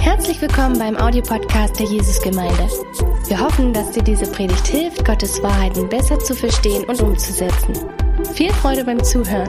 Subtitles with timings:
[0.00, 2.68] Herzlich willkommen beim Audiopodcast der Jesusgemeinde.
[3.26, 7.74] Wir hoffen, dass dir diese Predigt hilft, Gottes Wahrheiten besser zu verstehen und umzusetzen.
[8.34, 9.48] Viel Freude beim Zuhören.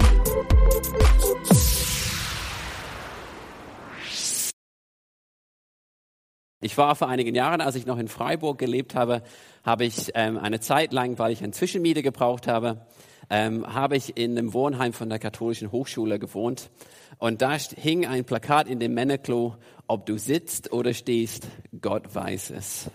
[6.61, 9.23] Ich war vor einigen Jahren, als ich noch in Freiburg gelebt habe,
[9.65, 12.85] habe ich ähm, eine Zeit lang, weil ich eine Zwischenmiete gebraucht habe,
[13.29, 16.69] ähm, habe ich in einem Wohnheim von der katholischen Hochschule gewohnt.
[17.17, 19.55] Und da hing ein Plakat in dem Männerklo,
[19.87, 21.47] ob du sitzt oder stehst,
[21.81, 22.89] Gott weiß es.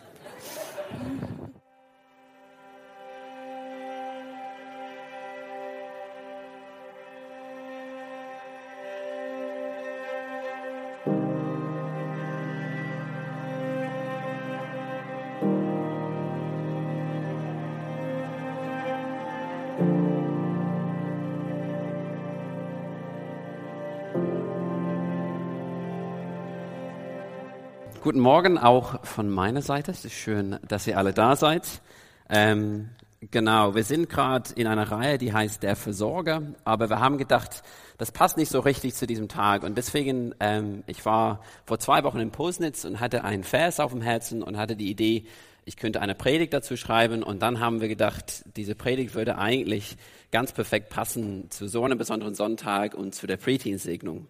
[28.05, 29.91] Guten Morgen auch von meiner Seite.
[29.91, 31.81] Es ist schön, dass ihr alle da seid.
[32.29, 32.91] Ähm,
[33.31, 37.63] genau, wir sind gerade in einer Reihe, die heißt Der Versorger, aber wir haben gedacht,
[37.97, 42.05] das passt nicht so richtig zu diesem Tag und deswegen, ähm, ich war vor zwei
[42.05, 45.25] Wochen in Posnitz und hatte einen Vers auf dem Herzen und hatte die Idee,
[45.65, 49.97] ich könnte eine Predigt dazu schreiben und dann haben wir gedacht, diese Predigt würde eigentlich
[50.31, 54.27] ganz perfekt passen zu so einem besonderen Sonntag und zu der Preteen-Segnung.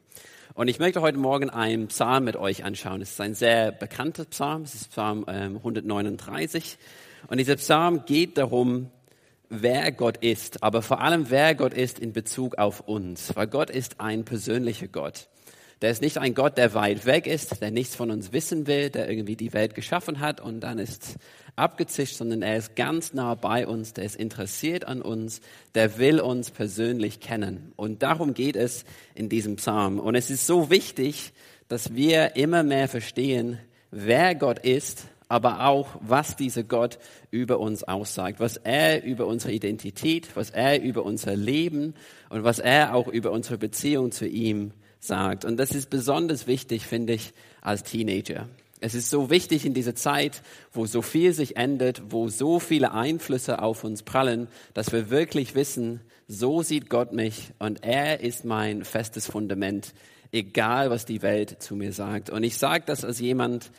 [0.56, 3.02] Und ich möchte heute Morgen einen Psalm mit euch anschauen.
[3.02, 4.62] Es ist ein sehr bekannter Psalm.
[4.62, 6.78] Es ist Psalm ähm, 139.
[7.26, 8.92] Und dieser Psalm geht darum,
[9.48, 13.34] wer Gott ist, aber vor allem wer Gott ist in Bezug auf uns.
[13.34, 15.26] Weil Gott ist ein persönlicher Gott.
[15.82, 18.90] Der ist nicht ein Gott, der weit weg ist, der nichts von uns wissen will,
[18.90, 21.16] der irgendwie die Welt geschaffen hat und dann ist
[21.56, 25.40] abgezischt, sondern er ist ganz nah bei uns, der ist interessiert an uns,
[25.74, 27.72] der will uns persönlich kennen.
[27.76, 29.98] Und darum geht es in diesem Psalm.
[29.98, 31.32] Und es ist so wichtig,
[31.68, 33.58] dass wir immer mehr verstehen,
[33.90, 36.98] wer Gott ist, aber auch, was dieser Gott
[37.30, 41.94] über uns aussagt, was er über unsere Identität, was er über unser Leben
[42.28, 44.72] und was er auch über unsere Beziehung zu ihm
[45.06, 45.44] sagt.
[45.44, 48.48] Und das ist besonders wichtig, finde ich, als Teenager.
[48.80, 50.42] Es ist so wichtig in dieser Zeit,
[50.72, 55.54] wo so viel sich ändert, wo so viele Einflüsse auf uns prallen, dass wir wirklich
[55.54, 59.94] wissen, so sieht Gott mich und er ist mein festes Fundament,
[60.32, 62.28] egal was die Welt zu mir sagt.
[62.28, 63.70] Und ich sage das als jemand,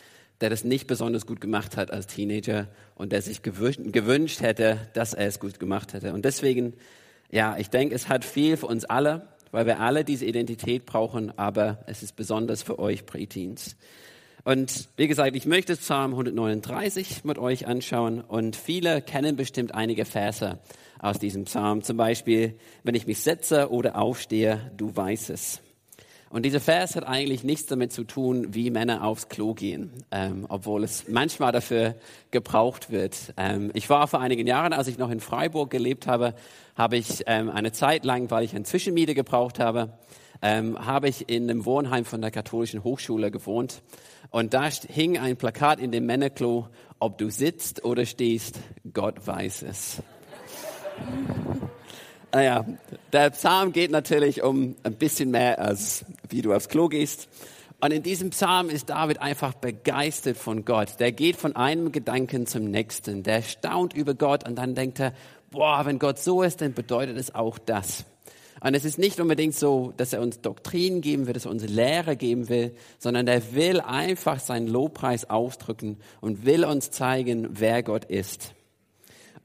[0.41, 5.13] der das nicht besonders gut gemacht hat als Teenager und der sich gewünscht hätte, dass
[5.13, 6.13] er es gut gemacht hätte.
[6.13, 6.73] Und deswegen,
[7.31, 11.31] ja, ich denke, es hat viel für uns alle, weil wir alle diese Identität brauchen,
[11.39, 13.77] aber es ist besonders für euch Preteens.
[14.43, 20.03] Und wie gesagt, ich möchte Psalm 139 mit euch anschauen und viele kennen bestimmt einige
[20.03, 20.59] Verse
[20.99, 21.83] aus diesem Psalm.
[21.83, 25.61] Zum Beispiel, wenn ich mich setze oder aufstehe, du weißt es.
[26.29, 30.45] Und dieser Vers hat eigentlich nichts damit zu tun, wie Männer aufs Klo gehen, ähm,
[30.49, 31.95] obwohl es manchmal dafür
[32.31, 33.33] gebraucht wird.
[33.37, 36.33] Ähm, ich war vor einigen Jahren, als ich noch in Freiburg gelebt habe,
[36.75, 39.93] habe ich ähm, eine Zeit lang, weil ich eine Zwischenmiete gebraucht habe,
[40.41, 43.81] ähm, habe ich in einem Wohnheim von der katholischen Hochschule gewohnt.
[44.29, 46.67] Und da hing ein Plakat in dem Männerklo,
[46.99, 48.59] ob du sitzt oder stehst,
[48.93, 50.01] Gott weiß es.
[52.35, 52.65] Naja,
[53.13, 57.29] der Psalm geht natürlich um ein bisschen mehr als wie du aufs Klo gehst.
[57.79, 60.99] Und in diesem Psalm ist David einfach begeistert von Gott.
[60.99, 63.23] Der geht von einem Gedanken zum nächsten.
[63.23, 65.13] Der staunt über Gott und dann denkt er,
[65.49, 68.03] boah, wenn Gott so ist, dann bedeutet es auch das.
[68.59, 71.65] Und es ist nicht unbedingt so, dass er uns Doktrinen geben will, dass er uns
[71.65, 77.81] Lehre geben will, sondern er will einfach seinen Lobpreis ausdrücken und will uns zeigen, wer
[77.81, 78.54] Gott ist.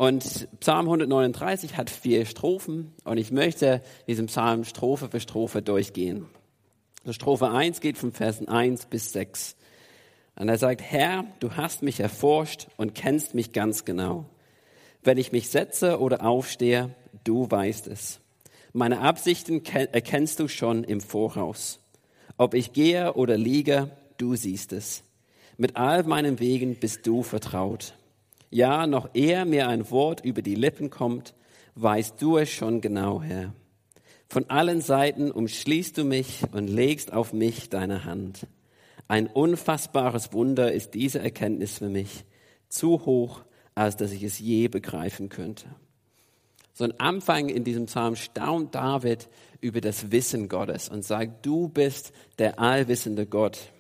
[0.01, 6.25] Und Psalm 139 hat vier Strophen und ich möchte diesen Psalm Strophe für Strophe durchgehen.
[7.01, 9.57] Also Strophe 1 geht von Versen 1 bis 6.
[10.37, 14.25] Und er sagt, Herr, du hast mich erforscht und kennst mich ganz genau.
[15.03, 16.95] Wenn ich mich setze oder aufstehe,
[17.25, 18.21] du weißt es.
[18.73, 21.79] Meine Absichten erkennst du schon im Voraus.
[22.39, 25.03] Ob ich gehe oder liege, du siehst es.
[25.59, 27.93] Mit all meinen Wegen bist du vertraut.
[28.51, 31.35] Ja, noch ehe mir ein Wort über die Lippen kommt,
[31.77, 33.55] weißt du es schon genau, Herr.
[34.29, 38.47] Von allen Seiten umschließt du mich und legst auf mich deine Hand.
[39.07, 42.25] Ein unfassbares Wunder ist diese Erkenntnis für mich,
[42.69, 43.43] zu hoch,
[43.75, 45.67] als dass ich es je begreifen könnte.
[46.73, 49.29] So ein Anfang in diesem Psalm staunt David
[49.61, 53.73] über das Wissen Gottes und sagt, du bist der allwissende Gott.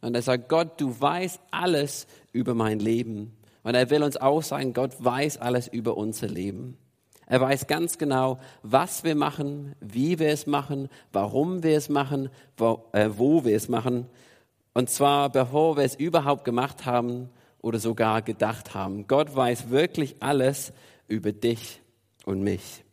[0.00, 3.36] Und er sagt, Gott, du weißt alles über mein Leben.
[3.66, 6.78] Und er will uns auch sagen, Gott weiß alles über unser Leben.
[7.26, 12.28] Er weiß ganz genau, was wir machen, wie wir es machen, warum wir es machen,
[12.56, 14.06] wo, äh, wo wir es machen.
[14.72, 17.28] Und zwar bevor wir es überhaupt gemacht haben
[17.60, 19.08] oder sogar gedacht haben.
[19.08, 20.72] Gott weiß wirklich alles
[21.08, 21.82] über dich
[22.24, 22.84] und mich.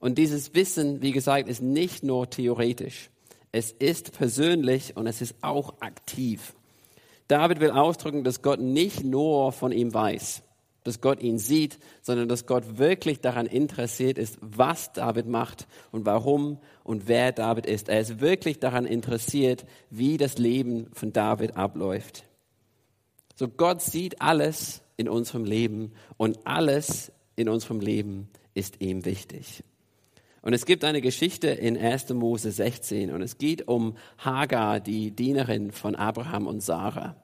[0.00, 3.10] Und dieses Wissen, wie gesagt, ist nicht nur theoretisch.
[3.52, 6.54] Es ist persönlich und es ist auch aktiv.
[7.28, 10.42] David will ausdrücken, dass Gott nicht nur von ihm weiß,
[10.84, 16.06] dass Gott ihn sieht, sondern dass Gott wirklich daran interessiert ist, was David macht und
[16.06, 17.90] warum und wer David ist.
[17.90, 22.24] Er ist wirklich daran interessiert, wie das Leben von David abläuft.
[23.36, 29.62] So Gott sieht alles in unserem Leben und alles in unserem Leben ist ihm wichtig.
[30.48, 32.08] Und es gibt eine Geschichte in 1.
[32.14, 37.16] Mose 16 und es geht um Hagar, die Dienerin von Abraham und Sarah.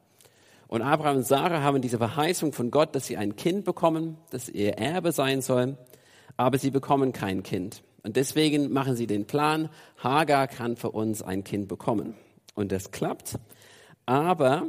[0.69, 4.50] Und Abraham und Sarah haben diese Verheißung von Gott, dass sie ein Kind bekommen, das
[4.50, 5.79] ihr Erbe sein soll,
[6.37, 7.82] aber sie bekommen kein Kind.
[8.03, 12.17] Und deswegen machen sie den Plan, Hagar kann für uns ein Kind bekommen.
[12.55, 13.38] Und das klappt,
[14.05, 14.67] aber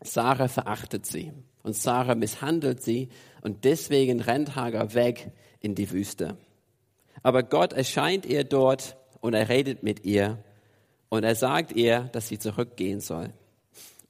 [0.00, 1.32] Sarah verachtet sie
[1.64, 3.08] und Sarah misshandelt sie
[3.40, 6.36] und deswegen rennt Hagar weg in die Wüste.
[7.22, 10.38] Aber Gott erscheint ihr dort und er redet mit ihr
[11.08, 13.32] und er sagt ihr, dass sie zurückgehen soll.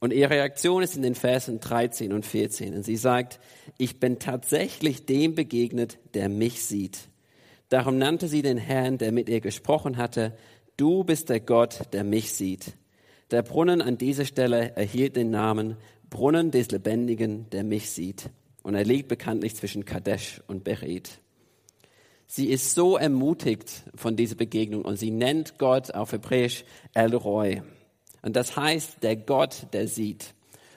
[0.00, 2.74] Und ihre Reaktion ist in den Versen 13 und 14.
[2.74, 3.38] Und sie sagt,
[3.78, 7.08] ich bin tatsächlich dem begegnet, der mich sieht.
[7.68, 10.36] Darum nannte sie den Herrn, der mit ihr gesprochen hatte,
[10.76, 12.72] du bist der Gott, der mich sieht.
[13.30, 15.76] Der Brunnen an dieser Stelle erhielt den Namen
[16.10, 18.28] Brunnen des Lebendigen, der mich sieht.
[18.62, 21.20] Und er liegt bekanntlich zwischen Kadesh und Beret.
[22.34, 26.64] Sie ist so ermutigt von dieser Begegnung und sie nennt Gott auf Hebräisch
[26.94, 27.60] El Roy.
[28.22, 30.32] Und das heißt der Gott, der sieht.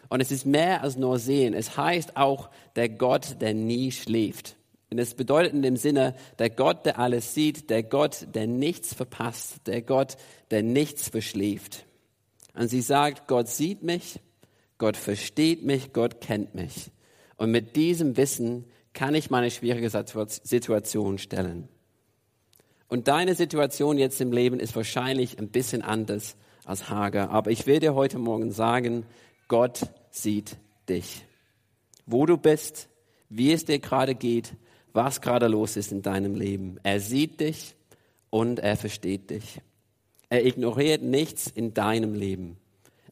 [0.09, 1.53] Und es ist mehr als nur sehen.
[1.53, 4.57] Es heißt auch der Gott, der nie schläft.
[4.91, 8.93] Und es bedeutet in dem Sinne, der Gott, der alles sieht, der Gott, der nichts
[8.93, 10.17] verpasst, der Gott,
[10.51, 11.85] der nichts verschläft.
[12.53, 14.19] Und sie sagt, Gott sieht mich,
[14.77, 16.91] Gott versteht mich, Gott kennt mich.
[17.37, 18.65] Und mit diesem Wissen
[18.95, 21.69] kann ich meine schwierige Situation stellen.
[22.88, 27.30] Und deine Situation jetzt im Leben ist wahrscheinlich ein bisschen anders als Hager.
[27.30, 29.06] Aber ich will dir heute Morgen sagen,
[29.47, 30.57] Gott sieht
[30.89, 31.25] dich.
[32.06, 32.89] Wo du bist,
[33.30, 34.53] wie es dir gerade geht,
[34.94, 36.80] was gerade los ist in deinem Leben.
[36.83, 37.75] Er sieht dich
[38.30, 39.62] und er versteht dich.
[40.30, 42.57] Er ignoriert nichts in deinem Leben.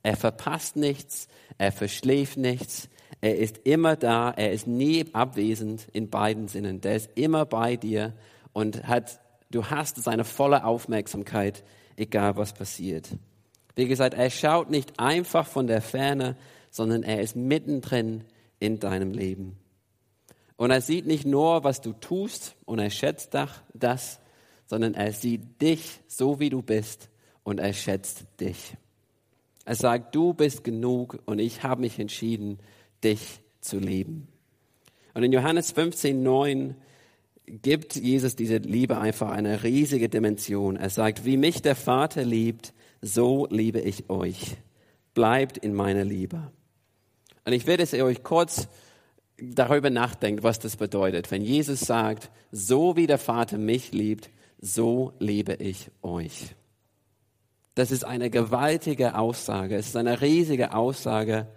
[0.01, 1.27] Er verpasst nichts,
[1.57, 2.89] er verschläft nichts,
[3.23, 6.81] er ist immer da, er ist nie abwesend in beiden Sinnen.
[6.81, 8.11] Der ist immer bei dir
[8.51, 11.63] und hat, du hast seine volle Aufmerksamkeit,
[11.95, 13.07] egal was passiert.
[13.77, 16.35] Wie gesagt, er schaut nicht einfach von der Ferne,
[16.69, 18.25] sondern er ist mittendrin
[18.59, 19.55] in deinem Leben.
[20.57, 23.37] Und er sieht nicht nur, was du tust und er schätzt
[23.73, 24.19] das,
[24.65, 27.07] sondern er sieht dich so, wie du bist
[27.43, 28.75] und er schätzt dich.
[29.63, 32.59] Er sagt, du bist genug und ich habe mich entschieden,
[33.03, 34.27] dich zu lieben.
[35.13, 36.75] Und in Johannes 15, 9
[37.45, 40.75] gibt Jesus diese Liebe einfach eine riesige Dimension.
[40.75, 44.57] Er sagt, wie mich der Vater liebt, so liebe ich euch.
[45.13, 46.51] Bleibt in meiner Liebe.
[47.45, 48.67] Und ich dass ihr euch kurz
[49.38, 51.29] darüber nachdenkt, was das bedeutet.
[51.31, 54.29] Wenn Jesus sagt, so wie der Vater mich liebt,
[54.59, 56.55] so liebe ich euch.
[57.75, 59.75] Das ist eine gewaltige Aussage.
[59.75, 61.47] Es ist eine riesige Aussage,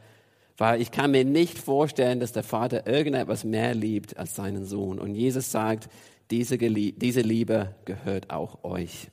[0.59, 4.99] weil ich kann mir nicht vorstellen, dass der Vater irgendetwas mehr liebt als seinen Sohn.
[4.99, 5.89] Und Jesus sagt,
[6.31, 9.09] diese, diese Liebe gehört auch euch.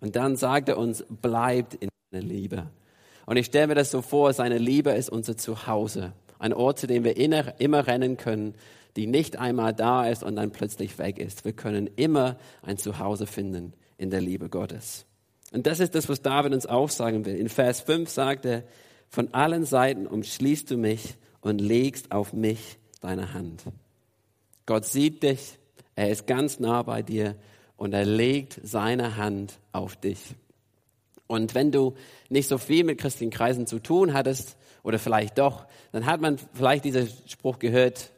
[0.00, 2.66] Und dann sagt er uns, bleibt in der Liebe.
[3.26, 6.12] Und ich stelle mir das so vor, seine Liebe ist unser Zuhause.
[6.38, 8.54] Ein Ort, zu dem wir immer rennen können,
[8.96, 11.44] die nicht einmal da ist und dann plötzlich weg ist.
[11.44, 15.06] Wir können immer ein Zuhause finden in der Liebe Gottes.
[15.52, 17.36] Und das ist das, was David uns auch sagen will.
[17.36, 18.64] In Vers 5 sagt er,
[19.14, 23.62] von allen Seiten umschließt du mich und legst auf mich deine Hand.
[24.66, 25.58] Gott sieht dich,
[25.94, 27.36] er ist ganz nah bei dir
[27.76, 30.34] und er legt seine Hand auf dich.
[31.26, 31.94] Und wenn du
[32.28, 36.38] nicht so viel mit christlichen Kreisen zu tun hattest, oder vielleicht doch, dann hat man
[36.52, 38.10] vielleicht diesen Spruch gehört,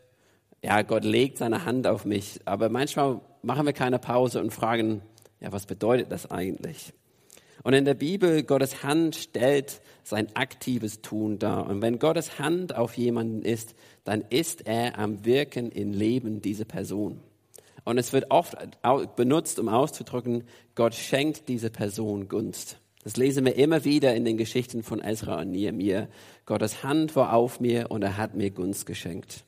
[0.62, 2.40] ja, Gott legt seine Hand auf mich.
[2.44, 5.00] Aber manchmal machen wir keine Pause und fragen,
[5.40, 6.92] ja, was bedeutet das eigentlich?
[7.66, 11.66] Und in der Bibel, Gottes Hand stellt sein aktives Tun dar.
[11.66, 16.64] Und wenn Gottes Hand auf jemanden ist, dann ist er am Wirken im Leben dieser
[16.64, 17.18] Person.
[17.82, 18.56] Und es wird oft
[19.16, 20.44] benutzt, um auszudrücken,
[20.76, 22.78] Gott schenkt dieser Person Gunst.
[23.02, 26.06] Das lesen wir immer wieder in den Geschichten von Ezra und Nehemiah.
[26.44, 29.44] Gottes Hand war auf mir und er hat mir Gunst geschenkt.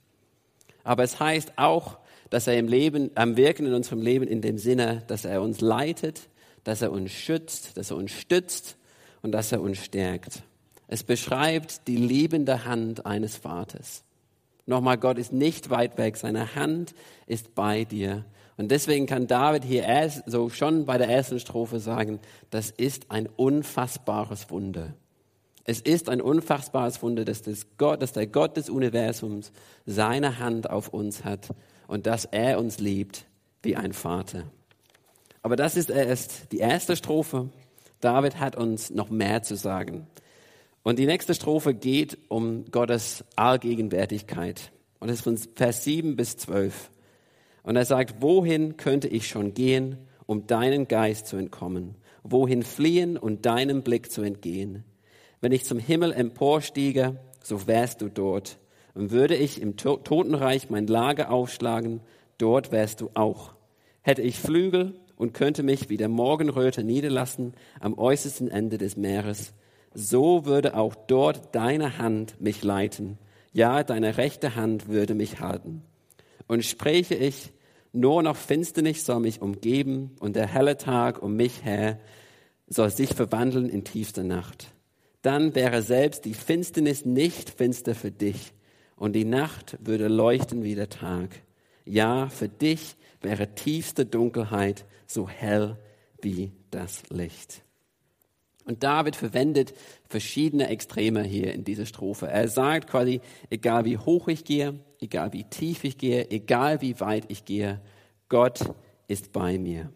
[0.82, 1.98] Aber es heißt auch,
[2.30, 5.60] dass er im Leben, am Wirken in unserem Leben in dem Sinne, dass er uns
[5.60, 6.28] leitet,
[6.64, 8.76] dass er uns schützt, dass er uns stützt
[9.22, 10.42] und dass er uns stärkt.
[10.86, 14.04] Es beschreibt die liebende Hand eines Vaters.
[14.66, 16.94] Nochmal, Gott ist nicht weit weg, seine Hand
[17.26, 18.24] ist bei dir.
[18.58, 23.10] Und deswegen kann David hier erst, so schon bei der ersten Strophe sagen, das ist
[23.10, 24.94] ein unfassbares Wunder.
[25.64, 29.52] Es ist ein unfassbares Wunder, dass, das Gott, dass der Gott des Universums
[29.86, 31.54] seine Hand auf uns hat
[31.86, 33.26] und dass er uns liebt
[33.62, 34.44] wie ein Vater.
[35.42, 37.48] Aber das ist erst die erste Strophe.
[38.00, 40.06] David hat uns noch mehr zu sagen.
[40.82, 44.72] Und die nächste Strophe geht um Gottes Allgegenwärtigkeit.
[45.00, 46.90] Und es ist von Vers 7 bis 12.
[47.62, 51.96] Und er sagt, wohin könnte ich schon gehen, um deinen Geist zu entkommen?
[52.22, 54.84] Wohin fliehen und deinem Blick zu entgehen?
[55.40, 58.58] Wenn ich zum Himmel emporstiege, so wärst du dort.
[58.94, 62.00] Und würde ich im Totenreich mein Lager aufschlagen,
[62.38, 63.52] dort wärst du auch.
[64.02, 69.52] Hätte ich Flügel und könnte mich wie der Morgenröte niederlassen am äußersten Ende des Meeres,
[69.92, 73.18] so würde auch dort deine Hand mich leiten.
[73.52, 75.82] Ja, deine rechte Hand würde mich halten.
[76.46, 77.52] Und spräche ich,
[77.92, 81.98] nur noch Finsternis soll mich umgeben und der helle Tag um mich her
[82.68, 84.68] soll sich verwandeln in tiefste Nacht
[85.22, 88.52] dann wäre selbst die Finsternis nicht finster für dich
[88.96, 91.30] und die Nacht würde leuchten wie der Tag.
[91.84, 95.76] Ja, für dich wäre tiefste Dunkelheit so hell
[96.20, 97.62] wie das Licht.
[98.64, 99.72] Und David verwendet
[100.08, 102.26] verschiedene Extreme hier in dieser Strophe.
[102.26, 107.00] Er sagt quasi, egal wie hoch ich gehe, egal wie tief ich gehe, egal wie
[107.00, 107.80] weit ich gehe,
[108.28, 108.60] Gott
[109.06, 109.90] ist bei mir.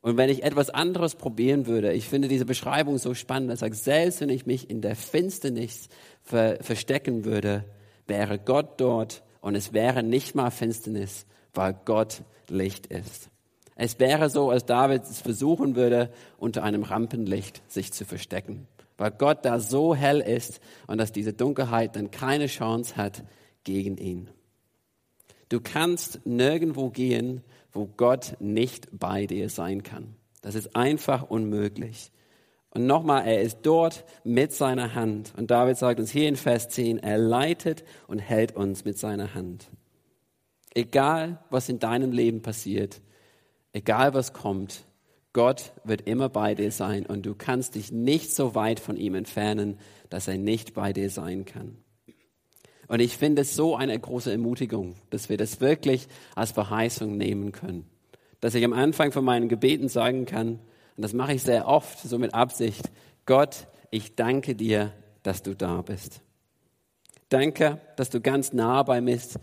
[0.00, 3.76] Und wenn ich etwas anderes probieren würde, ich finde diese Beschreibung so spannend, er sagt,
[3.76, 5.88] selbst wenn ich mich in der Finsternis
[6.22, 7.64] ver verstecken würde,
[8.06, 11.24] wäre Gott dort und es wäre nicht mal Finsternis,
[11.54, 13.28] weil Gott Licht ist.
[13.76, 18.66] Es wäre so, als David es versuchen würde, unter einem Rampenlicht sich zu verstecken,
[18.98, 23.22] weil Gott da so hell ist und dass diese Dunkelheit dann keine Chance hat
[23.62, 24.28] gegen ihn.
[25.48, 30.16] Du kannst nirgendwo gehen, wo Gott nicht bei dir sein kann.
[30.42, 32.10] Das ist einfach unmöglich.
[32.76, 35.32] Und nochmal, er ist dort mit seiner Hand.
[35.34, 39.32] Und David sagt uns hier in Vers 10, er leitet und hält uns mit seiner
[39.32, 39.70] Hand.
[40.74, 43.00] Egal, was in deinem Leben passiert,
[43.72, 44.84] egal was kommt,
[45.32, 49.14] Gott wird immer bei dir sein und du kannst dich nicht so weit von ihm
[49.14, 49.78] entfernen,
[50.10, 51.78] dass er nicht bei dir sein kann.
[52.88, 57.52] Und ich finde es so eine große Ermutigung, dass wir das wirklich als Verheißung nehmen
[57.52, 57.86] können.
[58.40, 60.60] Dass ich am Anfang von meinen Gebeten sagen kann,
[60.96, 62.90] und das mache ich sehr oft, so mit Absicht,
[63.26, 66.20] Gott, ich danke dir, dass du da bist.
[67.28, 69.38] Danke, dass du ganz nah bei mir bist,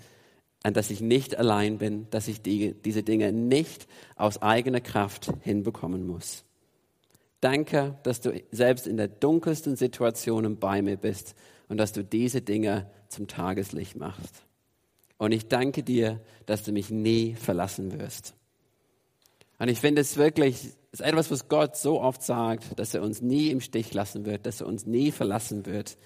[0.63, 5.31] und dass ich nicht allein bin, dass ich die, diese Dinge nicht aus eigener Kraft
[5.41, 6.45] hinbekommen muss.
[7.41, 11.35] Danke, dass du selbst in der dunkelsten Situationen bei mir bist
[11.67, 14.43] und dass du diese Dinge zum Tageslicht machst.
[15.17, 18.33] Und ich danke dir, dass du mich nie verlassen wirst.
[19.59, 23.21] Und ich finde es wirklich, ist etwas, was Gott so oft sagt, dass er uns
[23.21, 25.97] nie im Stich lassen wird, dass er uns nie verlassen wird.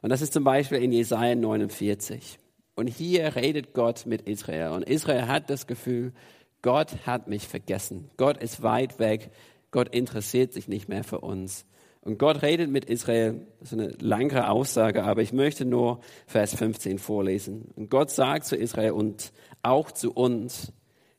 [0.00, 2.38] Und das ist zum Beispiel in Jesaja 49.
[2.74, 4.70] Und hier redet Gott mit Israel.
[4.70, 6.14] Und Israel hat das Gefühl,
[6.62, 8.10] Gott hat mich vergessen.
[8.16, 9.30] Gott ist weit weg.
[9.70, 11.66] Gott interessiert sich nicht mehr für uns.
[12.00, 16.54] Und Gott redet mit Israel, das ist eine langere Aussage, aber ich möchte nur Vers
[16.54, 17.70] 15 vorlesen.
[17.76, 19.32] Und Gott sagt zu Israel und
[19.62, 20.72] auch zu uns,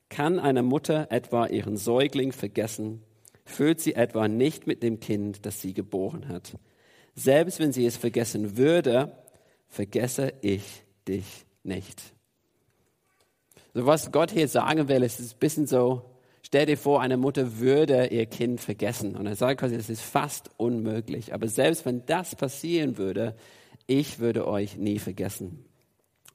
[0.10, 3.04] kann eine Mutter etwa ihren Säugling vergessen?
[3.46, 6.58] Fühlt sie etwa nicht mit dem Kind, das sie geboren hat?
[7.16, 9.12] Selbst wenn sie es vergessen würde,
[9.68, 12.02] vergesse ich dich nicht.
[13.74, 16.12] So was Gott hier sagen will, ist ein bisschen so,
[16.44, 19.16] Stell dir vor, eine Mutter würde ihr Kind vergessen.
[19.16, 21.34] Und er sagt quasi, es ist fast unmöglich.
[21.34, 23.36] Aber selbst wenn das passieren würde,
[23.88, 25.64] ich würde euch nie vergessen.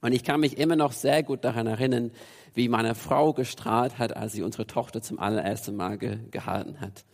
[0.01, 2.11] Und ich kann mich immer noch sehr gut daran erinnern,
[2.53, 7.05] wie meine Frau gestrahlt hat, als sie unsere Tochter zum allerersten Mal ge gehalten hat.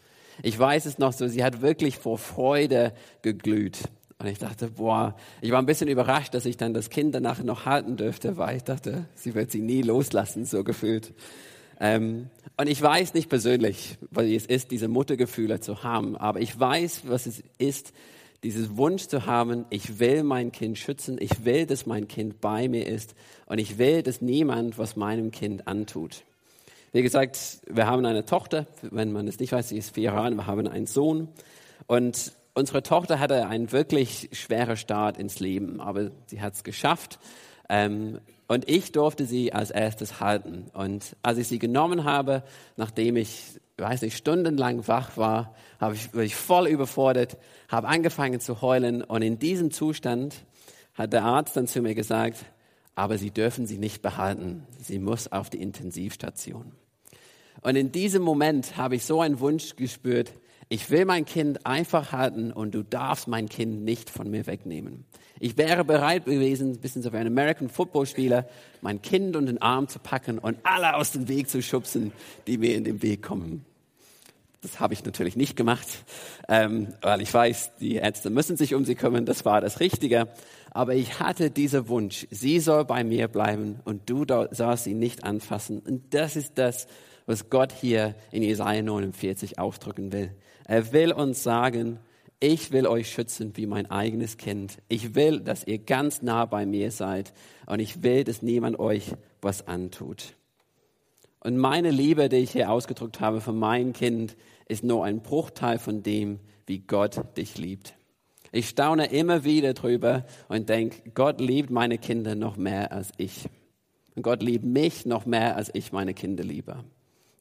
[0.42, 3.80] Ich weiß es noch so, sie hat wirklich vor Freude geglüht.
[4.20, 7.44] Und ich dachte, boah, ich war ein bisschen überrascht, dass ich dann das Kind danach
[7.44, 11.14] noch halten dürfte, weil ich dachte, sie wird sie nie loslassen, so gefühlt.
[11.80, 16.58] Ähm, und ich weiß nicht persönlich, was es ist, diese Muttergefühle zu haben, aber ich
[16.58, 17.94] weiß, was es ist,
[18.44, 22.68] dieses Wunsch zu haben, ich will mein Kind schützen, ich will, dass mein Kind bei
[22.68, 26.24] mir ist und ich will, dass niemand was meinem Kind antut.
[26.92, 30.30] Wie gesagt, wir haben eine Tochter, wenn man es nicht weiß, sie ist vier Jahre,
[30.32, 31.30] wir haben einen Sohn
[31.88, 37.20] und unsere Tochter hatte einen wirklich schweren Start ins Leben, aber sie hat es geschafft.
[37.70, 40.66] Ähm, und ich durfte sie als erstes halten.
[40.74, 42.44] Und als ich sie genommen habe,
[42.78, 47.38] nachdem ich, weiß nicht, stundenlang wach war, habe ich, war voll überfordert,
[47.70, 49.02] habe angefangen zu heulen.
[49.02, 50.36] Und in diesem Zustand
[50.94, 52.46] hat der Arzt dann zu mir gesagt,
[52.96, 54.68] aber Sie dürfen sie nicht behalten.
[54.80, 56.74] Sie muss auf die Intensivstation.
[57.62, 60.32] Und in diesem Moment habe ich so einen Wunsch gespürt,
[60.74, 65.06] ich will mein Kind einfach halten und du darfst mein Kind nicht von mir wegnehmen.
[65.40, 68.48] Ich wäre bereit gewesen, ein bisschen so wie ein American Football Spieler,
[68.82, 72.12] mein Kind unter den Arm zu packen und alle aus dem Weg zu schubsen,
[72.48, 73.64] die mir in den Weg kommen.
[74.64, 75.88] Das habe ich natürlich nicht gemacht,
[76.50, 79.28] ähm, weil ich weiß, die Ärzte müssen sich um sie kümmern.
[79.28, 80.28] Das war das Richtige.
[80.72, 85.24] Aber ich hatte diesen Wunsch, sie soll bei mir bleiben und du sollst sie nicht
[85.24, 85.82] anfassen.
[85.86, 86.88] Und das ist das,
[87.28, 90.32] was Gott hier in Jesaja 49 ausdrücken will.
[90.66, 92.00] Er will uns sagen,
[92.40, 94.78] ich will euch schützen wie mein eigenes Kind.
[94.90, 97.34] Ich will, dass ihr ganz nah bei mir seid
[97.68, 100.36] und ich will, dass niemand euch was antut.
[101.40, 104.36] Und meine Liebe, die ich hier ausgedrückt habe für mein Kind,
[104.68, 107.94] ist nur ein Bruchteil von dem, wie Gott dich liebt.
[108.52, 113.50] Ich staune immer wieder drüber und denke, Gott liebt meine Kinder noch mehr als ich.
[114.16, 116.84] Und Gott liebt mich noch mehr, als ich meine Kinder liebe.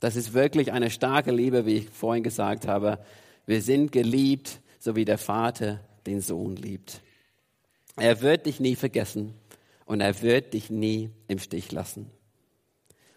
[0.03, 2.99] Das ist wirklich eine starke Liebe, wie ich vorhin gesagt habe.
[3.47, 5.79] Wir sind geliebt, so wie der Vater
[6.09, 7.01] den Sohn liebt.
[7.95, 9.33] Er wird dich nie vergessen
[9.87, 12.11] und er wird dich nie im Stich lassen.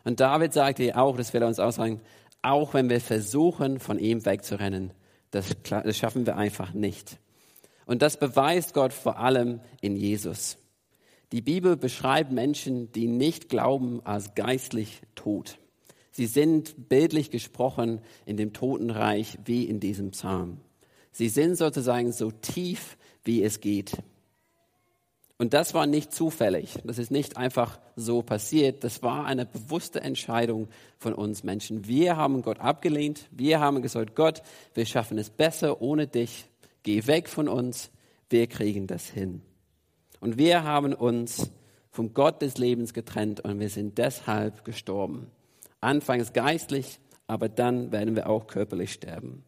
[0.03, 2.01] Und David sagte auch, das will er uns auch sagen,
[2.43, 4.91] auch wenn wir versuchen, von ihm wegzurennen,
[5.31, 7.17] das, das schaffen wir einfach nicht.
[7.87, 10.59] Und das beweist Gott vor allem in Jesus.
[11.31, 15.57] Die Bibel beschreibt Menschen, die nicht glauben, als geistlich tot.
[16.15, 20.61] Sie sind bildlich gesprochen in dem Totenreich wie in diesem Psalm.
[21.11, 22.95] Sie sind sozusagen so tief,
[23.25, 23.97] wie es geht.
[25.37, 26.77] Und das war nicht zufällig.
[26.85, 28.85] Das ist nicht einfach so passiert.
[28.85, 30.69] Das war eine bewusste Entscheidung
[30.99, 31.85] von uns Menschen.
[31.85, 33.27] Wir haben Gott abgelehnt.
[33.31, 34.41] Wir haben gesagt, Gott,
[34.73, 36.45] wir schaffen es besser ohne dich.
[36.83, 37.91] Geh weg von uns.
[38.29, 39.41] Wir kriegen das hin.
[40.21, 41.51] Und wir haben uns
[41.91, 45.29] vom Gott des Lebens getrennt und wir sind deshalb gestorben.
[45.85, 49.43] Anfangs geistlich, aber dann werden wir auch körperlich sterben.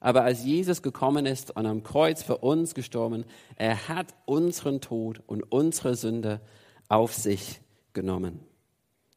[0.00, 3.24] Aber als Jesus gekommen ist und am Kreuz für uns gestorben,
[3.56, 6.40] er hat unseren Tod und unsere Sünde
[6.88, 7.60] auf sich
[7.92, 8.40] genommen.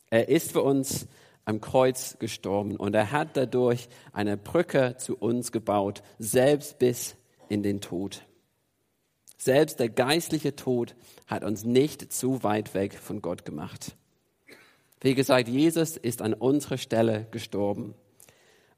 [0.10, 1.08] Er ist für uns
[1.46, 7.16] am Kreuz gestorben und er hat dadurch eine Brücke zu uns gebaut, selbst bis
[7.48, 8.26] in den Tod.
[9.38, 13.96] Selbst der geistliche Tod hat uns nicht zu weit weg von Gott gemacht.
[15.02, 17.94] Wie gesagt, Jesus ist an unserer Stelle gestorben.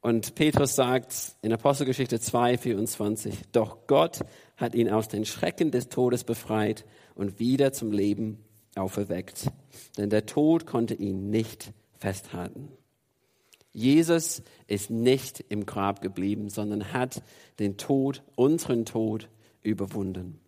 [0.02, 4.20] Und Petrus sagt in Apostelgeschichte 2, 24, doch Gott
[4.56, 8.44] hat ihn aus den Schrecken des Todes befreit und wieder zum Leben
[8.76, 9.50] auferweckt.
[9.98, 12.68] Denn der Tod konnte ihn nicht festhalten.
[13.72, 17.22] Jesus ist nicht im Grab geblieben, sondern hat
[17.58, 19.28] den Tod, unseren Tod,
[19.62, 20.40] überwunden.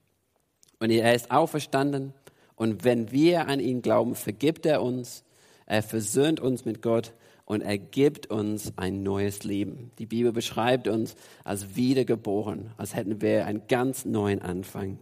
[0.80, 2.14] Und er ist auferstanden.
[2.56, 5.24] Und wenn wir an ihn glauben, vergibt er uns.
[5.72, 7.14] Er versöhnt uns mit Gott
[7.46, 9.90] und er gibt uns ein neues Leben.
[9.98, 14.98] Die Bibel beschreibt uns als wiedergeboren, als hätten wir einen ganz neuen Anfang.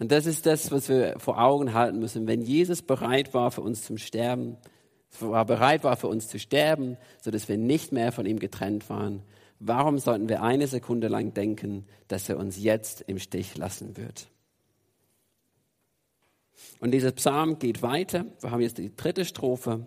[0.00, 2.26] Und das ist das, was wir vor Augen halten müssen.
[2.26, 4.56] Wenn Jesus bereit war für uns zum Sterben,
[5.20, 8.90] war bereit war für uns zu sterben, so dass wir nicht mehr von ihm getrennt
[8.90, 9.22] waren,
[9.60, 14.26] warum sollten wir eine Sekunde lang denken, dass er uns jetzt im Stich lassen wird?
[16.80, 18.24] Und dieser Psalm geht weiter.
[18.40, 19.86] Wir haben jetzt die dritte Strophe.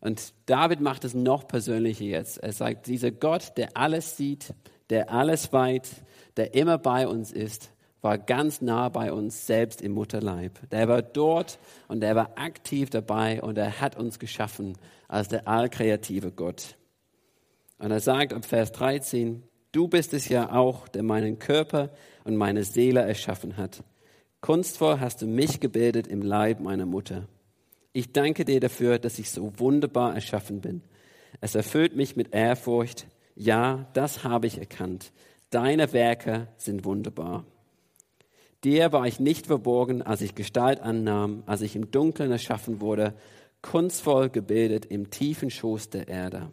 [0.00, 2.38] Und David macht es noch persönlicher jetzt.
[2.38, 4.54] Er sagt, dieser Gott, der alles sieht,
[4.88, 5.88] der alles weit,
[6.36, 7.70] der immer bei uns ist,
[8.02, 10.70] war ganz nah bei uns selbst im Mutterleib.
[10.70, 11.58] Der war dort
[11.88, 16.76] und er war aktiv dabei und er hat uns geschaffen als der allkreative Gott.
[17.78, 21.90] Und er sagt ab Vers 13, du bist es ja auch, der meinen Körper
[22.24, 23.82] und meine Seele erschaffen hat.
[24.40, 27.28] Kunstvoll hast du mich gebildet im Leib meiner Mutter.
[27.92, 30.82] Ich danke dir dafür, dass ich so wunderbar erschaffen bin.
[31.40, 33.06] Es erfüllt mich mit Ehrfurcht.
[33.34, 35.12] Ja, das habe ich erkannt.
[35.50, 37.44] Deine Werke sind wunderbar.
[38.64, 43.14] Dir war ich nicht verborgen, als ich Gestalt annahm, als ich im Dunkeln erschaffen wurde,
[43.62, 46.50] kunstvoll gebildet im tiefen Schoß der Erde.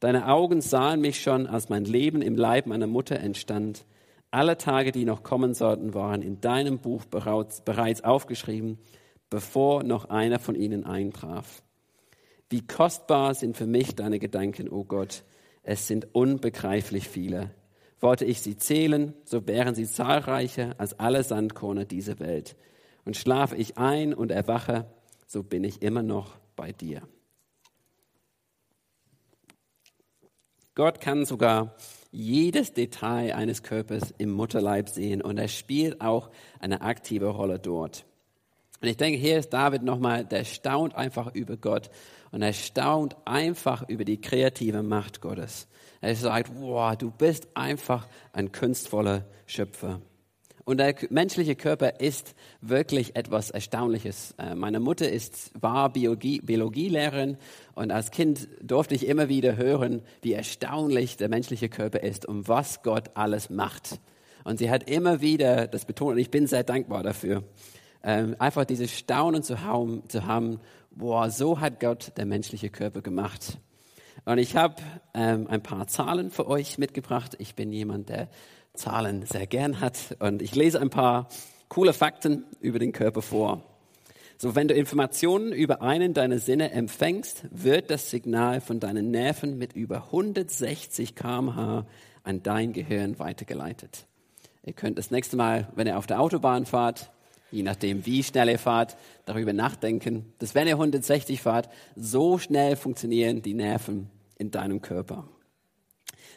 [0.00, 3.84] Deine Augen sahen mich schon, als mein Leben im Leib meiner Mutter entstand.
[4.30, 8.78] Alle Tage, die noch kommen sollten, waren in deinem Buch bereits aufgeschrieben
[9.30, 11.62] bevor noch einer von ihnen eintraf.
[12.48, 15.24] Wie kostbar sind für mich deine Gedanken, o oh Gott.
[15.62, 17.50] Es sind unbegreiflich viele.
[17.98, 22.56] Wollte ich sie zählen, so wären sie zahlreicher als alle Sandkorne dieser Welt.
[23.04, 24.84] und schlafe ich ein und erwache,
[25.28, 27.02] so bin ich immer noch bei dir.
[30.74, 31.76] Gott kann sogar
[32.10, 38.04] jedes Detail eines Körpers im Mutterleib sehen und er spielt auch eine aktive Rolle dort.
[38.80, 41.90] Und ich denke, hier ist David nochmal, der staunt einfach über Gott
[42.30, 45.66] und er staunt einfach über die kreative Macht Gottes.
[46.00, 50.00] Er sagt, wow, du bist einfach ein kunstvoller Schöpfer.
[50.66, 54.34] Und der menschliche Körper ist wirklich etwas Erstaunliches.
[54.36, 57.36] Äh, meine Mutter ist, war Biologie, Biologielehrerin
[57.76, 62.48] und als Kind durfte ich immer wieder hören, wie erstaunlich der menschliche Körper ist und
[62.48, 64.00] was Gott alles macht.
[64.42, 67.44] Und sie hat immer wieder das betont und ich bin sehr dankbar dafür.
[68.02, 70.58] Ähm, einfach dieses Staunen zu haben, zu haben,
[70.90, 73.60] boah, so hat Gott der menschliche Körper gemacht.
[74.26, 74.74] Und ich habe
[75.14, 77.36] ähm, ein paar Zahlen für euch mitgebracht.
[77.38, 78.26] Ich bin jemand, der
[78.74, 80.16] Zahlen sehr gern hat.
[80.18, 81.28] Und ich lese ein paar
[81.68, 83.62] coole Fakten über den Körper vor.
[84.36, 89.58] So, wenn du Informationen über einen deiner Sinne empfängst, wird das Signal von deinen Nerven
[89.58, 91.86] mit über 160 km/h
[92.24, 94.06] an dein Gehirn weitergeleitet.
[94.64, 97.12] Ihr könnt das nächste Mal, wenn ihr auf der Autobahn fahrt,
[97.52, 102.74] je nachdem wie schnell ihr fahrt, darüber nachdenken, dass wenn ihr 160 fahrt, so schnell
[102.74, 105.26] funktionieren die Nerven in deinem Körper.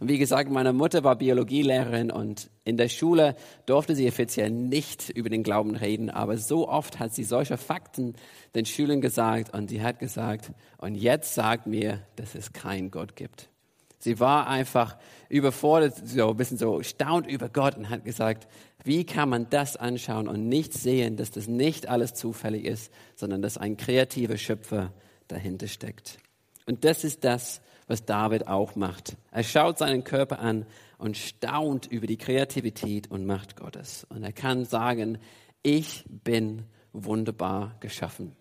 [0.00, 3.36] Und wie gesagt, meine Mutter war Biologielehrerin und in der Schule
[3.66, 8.14] durfte sie offiziell nicht über den Glauben reden, aber so oft hat sie solche Fakten
[8.54, 13.14] den Schülern gesagt und sie hat gesagt, und jetzt sagt mir, dass es keinen Gott
[13.14, 13.50] gibt.
[13.98, 14.96] Sie war einfach
[15.28, 18.48] überfordert, so ein bisschen so staunt über Gott und hat gesagt,
[18.82, 23.42] wie kann man das anschauen und nicht sehen, dass das nicht alles zufällig ist, sondern
[23.42, 24.94] dass ein kreativer Schöpfer
[25.28, 26.16] dahinter steckt.
[26.64, 29.16] Und das ist das, was David auch macht.
[29.32, 30.64] Er schaut seinen Körper an
[30.96, 34.06] und staunt über die Kreativität und Macht Gottes.
[34.08, 35.18] Und er kann sagen,
[35.62, 38.36] ich bin wunderbar geschaffen.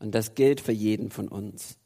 [0.00, 1.78] Und das gilt für jeden von uns.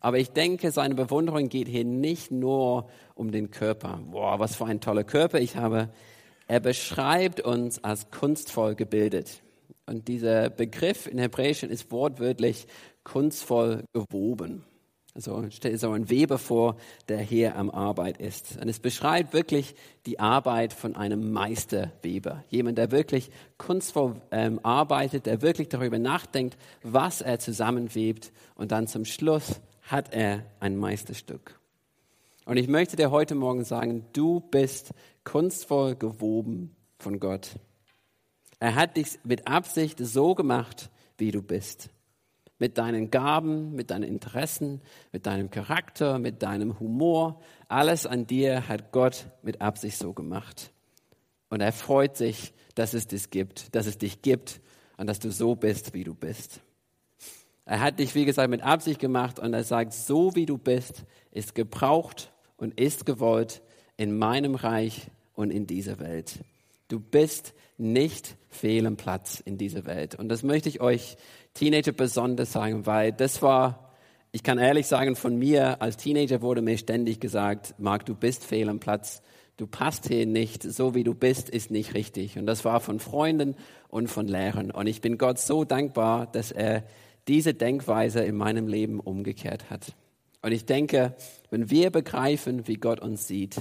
[0.00, 4.00] Aber ich denke, seine Bewunderung geht hier nicht nur um den Körper.
[4.10, 5.90] Boah, was für ein toller Körper ich habe.
[6.48, 9.42] Er beschreibt uns als kunstvoll gebildet.
[9.86, 12.66] Und dieser Begriff in Hebräischen ist wortwörtlich
[13.04, 14.64] kunstvoll gewoben.
[15.18, 16.76] Also stell dir so einen Weber vor,
[17.08, 18.56] der hier am Arbeit ist.
[18.62, 19.74] Und es beschreibt wirklich
[20.06, 22.44] die Arbeit von einem Meisterweber.
[22.50, 28.30] Jemand, der wirklich kunstvoll ähm, arbeitet, der wirklich darüber nachdenkt, was er zusammenwebt.
[28.54, 31.58] Und dann zum Schluss hat er ein Meisterstück.
[32.44, 34.92] Und ich möchte dir heute Morgen sagen, du bist
[35.24, 37.56] kunstvoll gewoben von Gott.
[38.60, 41.90] Er hat dich mit Absicht so gemacht, wie du bist
[42.58, 44.80] mit deinen Gaben, mit deinen Interessen,
[45.12, 47.40] mit deinem Charakter, mit deinem Humor.
[47.68, 50.72] Alles an dir hat Gott mit Absicht so gemacht.
[51.50, 54.60] Und er freut sich, dass es dich gibt, dass es dich gibt
[54.96, 56.60] und dass du so bist, wie du bist.
[57.64, 61.04] Er hat dich, wie gesagt, mit Absicht gemacht und er sagt, so wie du bist,
[61.30, 63.62] ist gebraucht und ist gewollt
[63.96, 66.38] in meinem Reich und in dieser Welt.
[66.88, 70.14] Du bist nicht fehl am Platz in dieser Welt.
[70.14, 71.16] Und das möchte ich euch
[71.54, 73.92] Teenager besonders sagen, weil das war,
[74.32, 78.44] ich kann ehrlich sagen, von mir als Teenager wurde mir ständig gesagt, Marc, du bist
[78.44, 79.22] fehl am Platz.
[79.58, 82.38] Du passt hier nicht, so wie du bist, ist nicht richtig.
[82.38, 83.54] Und das war von Freunden
[83.88, 84.70] und von Lehrern.
[84.70, 86.84] Und ich bin Gott so dankbar, dass er
[87.26, 89.94] diese Denkweise in meinem Leben umgekehrt hat.
[90.40, 91.14] Und ich denke,
[91.50, 93.56] wenn wir begreifen, wie Gott uns sieht,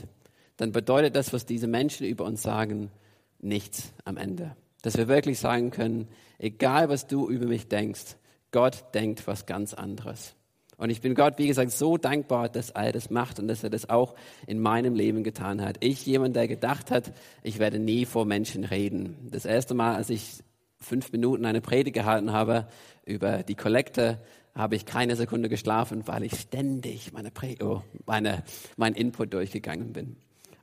[0.56, 2.92] dann bedeutet das, was diese Menschen über uns sagen,
[3.40, 4.56] nichts am Ende.
[4.82, 8.18] Dass wir wirklich sagen können, egal was du über mich denkst,
[8.52, 10.36] Gott denkt was ganz anderes.
[10.78, 13.72] Und ich bin Gott, wie gesagt, so dankbar, dass er das macht und dass er
[13.72, 14.14] das auch
[14.46, 15.78] in meinem Leben getan hat.
[15.80, 19.18] Ich, jemand, der gedacht hat, ich werde nie vor Menschen reden.
[19.32, 20.44] Das erste Mal, als ich
[20.80, 22.68] fünf Minuten eine Predigt gehalten habe
[23.06, 24.22] über die Kollekte,
[24.54, 28.44] habe ich keine Sekunde geschlafen, weil ich ständig meine, Pre oh, meine,
[28.76, 30.18] mein Input durchgegangen bin.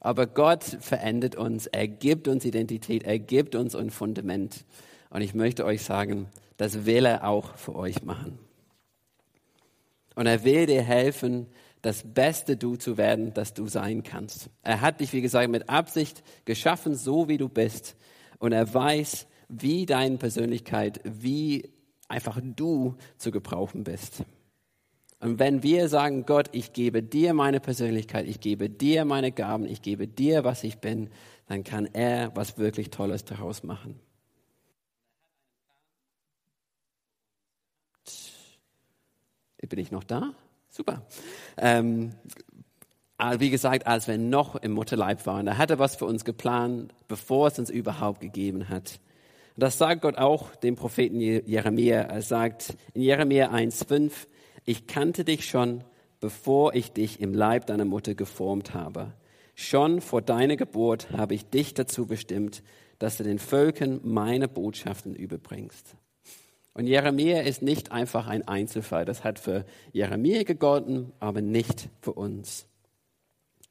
[0.04, 4.66] Aber Gott verändert uns, er gibt uns Identität, er gibt uns ein Fundament.
[5.08, 6.26] Und ich möchte euch sagen,
[6.58, 8.38] das will er auch für euch machen.
[10.14, 11.46] Und er will dir helfen,
[11.80, 14.50] das beste Du zu werden, das du sein kannst.
[14.62, 17.96] Er hat dich, wie gesagt, mit Absicht geschaffen, so wie du bist.
[18.38, 21.70] Und er weiß, wie deine Persönlichkeit, wie
[22.08, 24.22] einfach du zu gebrauchen bist.
[25.24, 29.64] Und wenn wir sagen, Gott, ich gebe dir meine Persönlichkeit, ich gebe dir meine Gaben,
[29.64, 31.08] ich gebe dir, was ich bin,
[31.48, 33.98] dann kann er was wirklich Tolles daraus machen.
[39.66, 40.34] Bin ich noch da?
[40.68, 41.06] Super.
[41.56, 42.12] Ähm,
[43.38, 46.92] wie gesagt, als wir noch im Mutterleib waren, da hat er was für uns geplant,
[47.08, 49.00] bevor es uns überhaupt gegeben hat.
[49.56, 52.02] Und das sagt Gott auch dem Propheten Jeremia.
[52.02, 54.26] Er sagt in Jeremia 1,5,
[54.64, 55.84] ich kannte dich schon,
[56.20, 59.12] bevor ich dich im Leib deiner Mutter geformt habe.
[59.54, 62.62] Schon vor deiner Geburt habe ich dich dazu bestimmt,
[62.98, 65.96] dass du den Völkern meine Botschaften überbringst.
[66.72, 69.04] Und Jeremia ist nicht einfach ein Einzelfall.
[69.04, 72.66] Das hat für Jeremia gegolten, aber nicht für uns.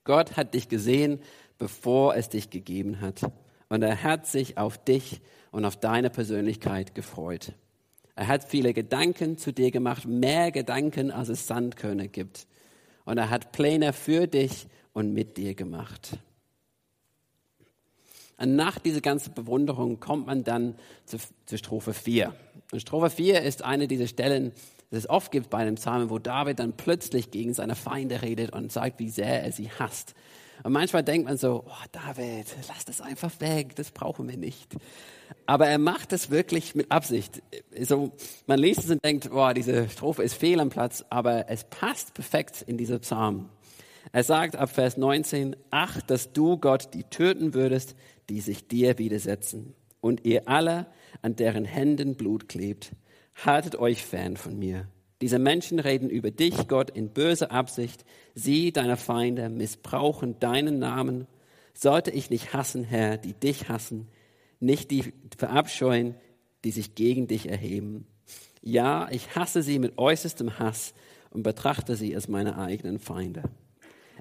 [0.06, 1.20] Gott hat dich gesehen,
[1.58, 3.22] bevor es dich gegeben hat.
[3.68, 7.54] Und er hat sich auf dich und auf deine Persönlichkeit gefreut.
[8.16, 12.48] Er hat viele Gedanken zu dir gemacht, mehr Gedanken, als es Sandkörner gibt.
[13.06, 16.18] Und er hat Pläne für dich und mit dir gemacht.
[18.38, 22.36] Und nach dieser ganzen Bewunderung kommt man dann zu, zu Strophe 4.
[22.72, 24.52] Und Strophe 4 ist eine dieser Stellen,
[24.92, 28.54] die es oft gibt bei einem Psalm, wo David dann plötzlich gegen seine Feinde redet
[28.54, 30.14] und sagt, wie sehr er sie hasst.
[30.64, 34.76] Und manchmal denkt man so, oh, David, lass das einfach weg, das brauchen wir nicht.
[35.46, 37.42] Aber er macht das wirklich mit Absicht.
[37.80, 38.12] So,
[38.48, 42.14] man liest es und denkt, oh, diese Strophe ist fehl am Platz, aber es passt
[42.14, 43.50] perfekt in dieser Psalm.
[44.12, 47.96] Er sagt ab Vers 19, ach, dass du Gott die töten würdest,
[48.30, 49.76] die sich dir widersetzen.
[50.02, 50.88] Und ihr alle,
[51.22, 52.92] an deren Händen Blut klebt,
[53.36, 54.88] haltet euch fern von mir.
[55.22, 58.04] Diese Menschen reden über dich, Gott, in böser Absicht.
[58.36, 61.28] Sie, deine Feinde, missbrauchen deinen Namen.
[61.74, 64.10] Sollte ich nicht hassen, Herr, die dich hassen,
[64.64, 66.16] nicht die verabscheuen,
[66.64, 68.08] die sich gegen dich erheben.
[68.62, 70.94] Ja, ich hasse sie mit äußerstem Hass
[71.30, 73.44] und betrachte sie als meine eigenen Feinde.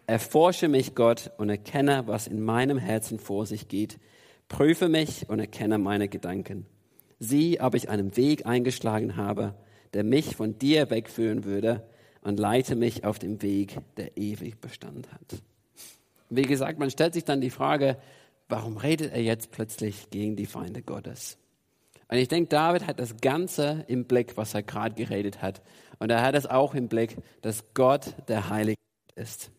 [0.07, 3.99] Erforsche mich, Gott, und erkenne, was in meinem Herzen vor sich geht.
[4.49, 6.67] Prüfe mich und erkenne meine Gedanken.
[7.21, 9.55] Sieh, ob ich einen Weg eingeschlagen habe,
[9.95, 11.87] der mich von dir wegführen würde,
[12.23, 15.43] und leite mich auf dem Weg, der ewig Bestand hat.
[16.31, 17.99] Wie gesagt, man stellt sich dann die Frage,
[18.53, 21.39] warum redet er jetzt plötzlich gegen die Feinde Gottes?
[22.09, 25.63] Und ich denke, David hat das Ganze im Blick, was er gerade geredet hat.
[25.99, 28.79] Und er hat es auch im Blick, dass Gott der Heilige
[29.15, 29.51] ist.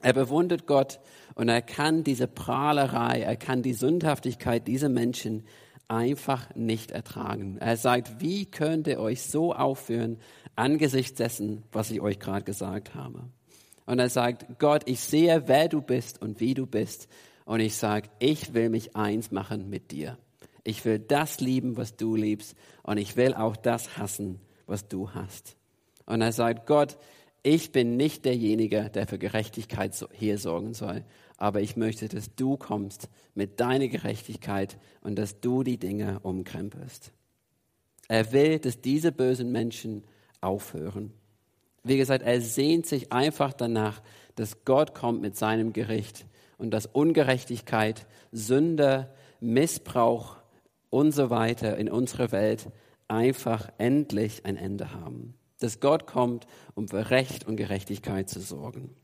[0.00, 1.00] Er bewundert Gott
[1.34, 5.44] und er kann diese Prahlerei, er kann die Sündhaftigkeit dieser Menschen
[5.86, 7.58] einfach nicht ertragen.
[7.58, 10.18] Er sagt, wie könnt ihr euch so aufführen
[10.56, 13.24] angesichts dessen, was ich euch gerade gesagt habe?
[13.84, 17.08] Und er sagt, Gott, ich sehe, wer du bist und wie du bist.
[17.48, 20.18] Und ich sage, ich will mich eins machen mit dir.
[20.64, 22.54] Ich will das lieben, was du liebst.
[22.82, 25.56] Und ich will auch das hassen, was du hast.
[26.04, 26.98] Und er sagt, Gott,
[27.42, 31.06] ich bin nicht derjenige, der für Gerechtigkeit hier sorgen soll,
[31.38, 37.12] aber ich möchte, dass du kommst mit deiner Gerechtigkeit und dass du die Dinge umkrempelst.
[38.08, 40.04] Er will, dass diese bösen Menschen
[40.42, 41.14] aufhören.
[41.82, 44.02] Wie gesagt, er sehnt sich einfach danach,
[44.34, 46.26] dass Gott kommt mit seinem Gericht
[46.58, 49.08] und dass Ungerechtigkeit, Sünde,
[49.40, 50.36] Missbrauch
[50.90, 52.70] und so weiter in unserer Welt
[53.08, 58.94] einfach endlich ein Ende haben dass Gott kommt, um für Recht und Gerechtigkeit zu sorgen.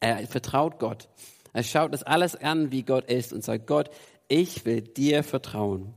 [0.00, 1.08] Er vertraut Gott.
[1.52, 3.90] Er schaut das alles an, wie Gott ist und sagt, Gott,
[4.28, 5.94] ich will dir vertrauen.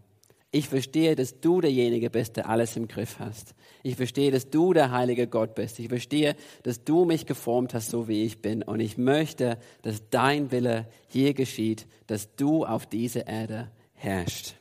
[0.52, 3.54] Ich verstehe, dass du derjenige bist, der alles im Griff hast.
[3.84, 5.78] Ich verstehe, dass du der heilige Gott bist.
[5.80, 8.64] Ich verstehe, dass du mich geformt hast, so wie ich bin.
[8.64, 14.56] Und ich möchte, dass dein Wille hier geschieht, dass du auf dieser Erde herrschst.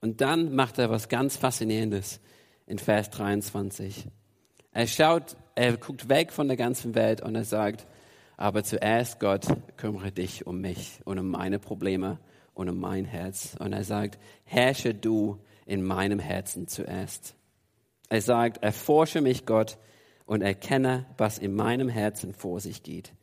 [0.00, 2.20] Und dann macht er was ganz Faszinierendes
[2.66, 4.06] in Vers 23.
[4.72, 7.86] Er schaut, er guckt weg von der ganzen Welt und er sagt,
[8.36, 12.18] aber zuerst Gott, kümmere dich um mich und um meine Probleme
[12.60, 13.56] und um mein Herz.
[13.58, 17.34] Und er sagt, herrsche du in meinem Herzen zuerst.
[18.10, 19.78] Er sagt, erforsche mich Gott
[20.26, 23.14] und erkenne, was in meinem Herzen vor sich geht.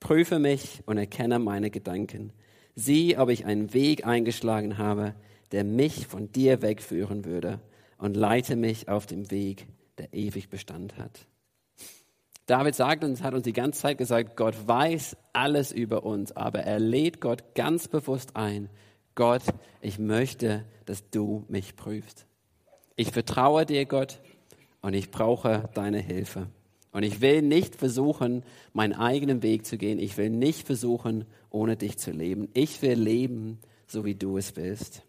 [0.00, 2.32] Prüfe mich und erkenne meine Gedanken.
[2.74, 5.14] Sieh, ob ich einen Weg eingeschlagen habe,
[5.52, 7.60] der mich von dir wegführen würde
[7.96, 11.26] und leite mich auf dem Weg, der ewig Bestand hat.
[12.50, 16.58] David sagt uns, hat uns die ganze Zeit gesagt, Gott weiß alles über uns, aber
[16.58, 18.68] er lädt Gott ganz bewusst ein.
[19.14, 19.42] Gott,
[19.80, 22.26] ich möchte, dass du mich prüfst.
[22.96, 24.18] Ich vertraue dir, Gott,
[24.82, 26.48] und ich brauche deine Hilfe.
[26.90, 30.00] Und ich will nicht versuchen, meinen eigenen Weg zu gehen.
[30.00, 32.48] Ich will nicht versuchen, ohne dich zu leben.
[32.52, 35.04] Ich will leben, so wie du es willst.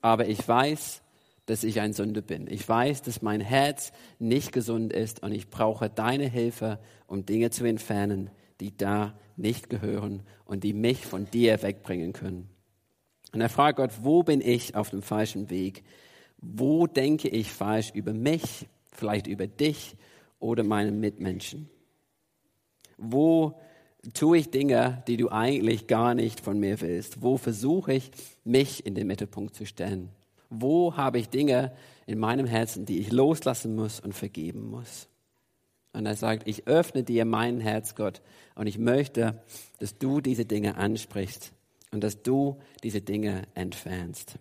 [0.00, 1.02] Aber ich weiß,
[1.46, 2.46] dass ich ein Sünde bin.
[2.48, 7.50] Ich weiß, dass mein Herz nicht gesund ist und ich brauche deine Hilfe, um Dinge
[7.50, 12.48] zu entfernen, die da nicht gehören und die mich von dir wegbringen können.
[13.32, 15.82] Und er fragt Gott, wo bin ich auf dem falschen Weg?
[16.38, 19.96] Wo denke ich falsch über mich, vielleicht über dich
[20.38, 21.68] oder meinen Mitmenschen?
[22.98, 23.58] Wo
[24.14, 27.22] tue ich Dinge, die du eigentlich gar nicht von mir willst?
[27.22, 28.10] Wo versuche ich,
[28.44, 30.10] mich in den Mittelpunkt zu stellen?
[30.52, 31.72] Wo habe ich Dinge
[32.06, 35.08] in meinem Herzen, die ich loslassen muss und vergeben muss?
[35.92, 38.22] Und er sagt, ich öffne dir mein Herz, Gott,
[38.54, 39.42] und ich möchte,
[39.78, 41.52] dass du diese Dinge ansprichst
[41.90, 44.38] und dass du diese Dinge entfernst.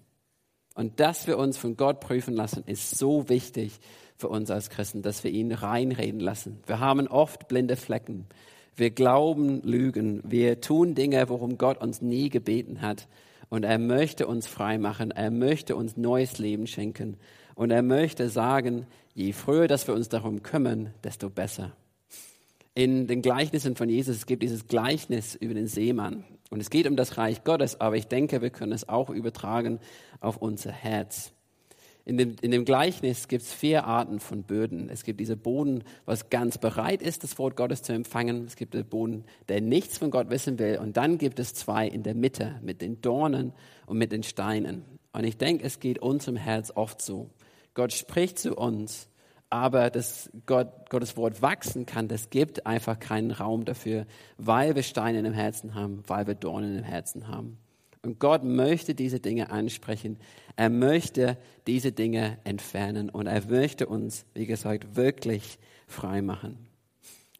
[0.75, 3.79] Und dass wir uns von Gott prüfen lassen, ist so wichtig
[4.15, 6.61] für uns als Christen, dass wir ihn reinreden lassen.
[6.65, 8.27] Wir haben oft blinde Flecken.
[8.75, 10.21] Wir glauben Lügen.
[10.23, 13.07] Wir tun Dinge, worum Gott uns nie gebeten hat.
[13.51, 15.11] Und er möchte uns frei machen.
[15.11, 17.17] Er möchte uns neues Leben schenken.
[17.53, 21.73] Und er möchte sagen, je früher, dass wir uns darum kümmern, desto besser.
[22.73, 26.23] In den Gleichnissen von Jesus, es gibt dieses Gleichnis über den Seemann.
[26.49, 29.81] Und es geht um das Reich Gottes, aber ich denke, wir können es auch übertragen
[30.21, 31.33] auf unser Herz.
[32.03, 34.89] In dem, in dem Gleichnis gibt es vier Arten von Böden.
[34.89, 38.45] Es gibt diese Boden, was ganz bereit ist, das Wort Gottes zu empfangen.
[38.45, 40.79] Es gibt den Boden, der nichts von Gott wissen will.
[40.79, 43.53] Und dann gibt es zwei in der Mitte mit den Dornen
[43.85, 44.83] und mit den Steinen.
[45.13, 47.29] Und ich denke, es geht uns im Herz oft so.
[47.73, 49.07] Gott spricht zu uns,
[49.49, 54.83] aber dass Gott, Gottes Wort wachsen kann, das gibt einfach keinen Raum dafür, weil wir
[54.83, 57.57] Steine im Herzen haben, weil wir Dornen im Herzen haben.
[58.03, 60.17] Und Gott möchte diese Dinge ansprechen.
[60.55, 61.37] Er möchte
[61.67, 66.57] diese Dinge entfernen und er möchte uns, wie gesagt, wirklich frei machen.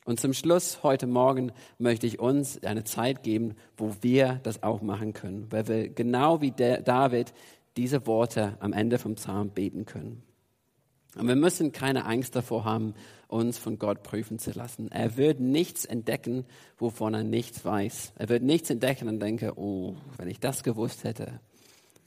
[0.06, 4.82] Und zum Schluss heute Morgen möchte ich uns eine Zeit geben, wo wir das auch
[4.82, 7.34] machen können, weil wir genau wie David
[7.78, 10.24] diese Worte am Ende vom Psalm beten können.
[11.16, 12.94] Und wir müssen keine Angst davor haben,
[13.32, 14.92] uns von Gott prüfen zu lassen.
[14.92, 16.46] Er wird nichts entdecken,
[16.78, 18.14] wovon er nichts weiß.
[18.18, 21.40] Er wird nichts entdecken und denke, oh, wenn ich das gewusst hätte.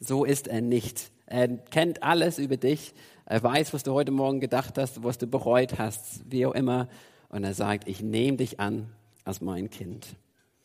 [0.00, 1.10] So ist er nicht.
[1.26, 2.94] Er kennt alles über dich.
[3.24, 6.88] Er weiß, was du heute Morgen gedacht hast, was du bereut hast, wie auch immer.
[7.30, 8.90] Und er sagt, ich nehme dich an
[9.24, 10.16] als mein Kind.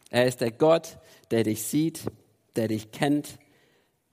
[0.10, 0.98] Er ist der Gott,
[1.32, 2.02] der dich sieht,
[2.56, 3.40] der dich kennt,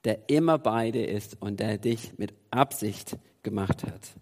[0.05, 4.13] der immer bei dir ist und der dich mit Absicht gemacht hat.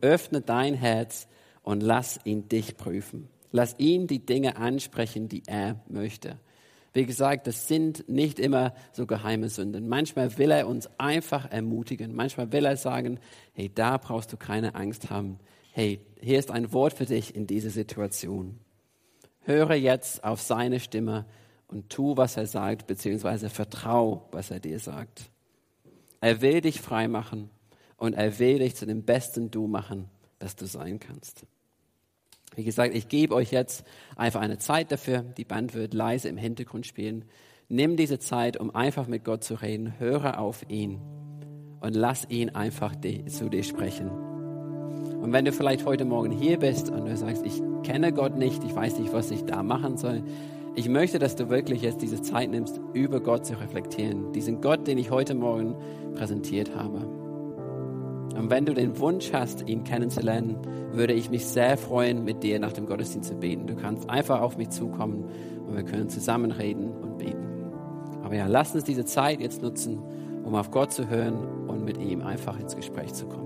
[0.00, 1.28] Öffne dein Herz
[1.66, 3.28] und lass ihn dich prüfen.
[3.50, 6.38] Lass ihn die Dinge ansprechen, die er möchte.
[6.92, 9.88] Wie gesagt, das sind nicht immer so geheime Sünden.
[9.88, 12.14] Manchmal will er uns einfach ermutigen.
[12.14, 13.18] Manchmal will er sagen,
[13.52, 15.40] hey, da brauchst du keine Angst haben.
[15.72, 18.60] Hey, hier ist ein Wort für dich in dieser Situation.
[19.40, 21.26] Höre jetzt auf seine Stimme
[21.66, 25.30] und tu, was er sagt, beziehungsweise vertrau, was er dir sagt.
[26.20, 27.50] Er will dich frei machen
[27.96, 31.44] und er will dich zu dem besten Du machen, das du sein kannst.
[32.56, 33.84] Wie gesagt, ich gebe euch jetzt
[34.16, 35.20] einfach eine Zeit dafür.
[35.36, 37.26] Die Band wird leise im Hintergrund spielen.
[37.68, 39.98] Nimm diese Zeit, um einfach mit Gott zu reden.
[39.98, 40.98] Höre auf ihn
[41.80, 42.94] und lass ihn einfach
[43.26, 44.08] zu dir sprechen.
[44.10, 48.64] Und wenn du vielleicht heute Morgen hier bist und du sagst, ich kenne Gott nicht,
[48.64, 50.22] ich weiß nicht, was ich da machen soll,
[50.74, 54.32] ich möchte, dass du wirklich jetzt diese Zeit nimmst, über Gott zu reflektieren.
[54.32, 55.74] Diesen Gott, den ich heute Morgen
[56.14, 57.15] präsentiert habe.
[58.36, 60.56] Und wenn du den Wunsch hast, ihn kennenzulernen,
[60.92, 63.66] würde ich mich sehr freuen, mit dir nach dem Gottesdienst zu beten.
[63.66, 65.24] Du kannst einfach auf mich zukommen
[65.66, 67.46] und wir können zusammen reden und beten.
[68.22, 69.98] Aber ja, lass uns diese Zeit jetzt nutzen,
[70.44, 73.45] um auf Gott zu hören und mit ihm einfach ins Gespräch zu kommen.